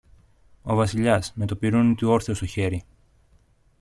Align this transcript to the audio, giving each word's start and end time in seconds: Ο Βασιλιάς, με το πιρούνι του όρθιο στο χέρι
Ο 0.61 0.75
Βασιλιάς, 0.75 1.31
με 1.35 1.45
το 1.45 1.55
πιρούνι 1.55 1.95
του 1.95 2.09
όρθιο 2.09 2.33
στο 2.33 2.45
χέρι 2.45 2.83